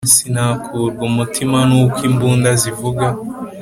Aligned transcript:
sinakurwa 0.13 1.03
umutima 1.11 1.57
n’uko 1.69 1.99
imbunda 2.09 2.49
zivuga 2.61 3.05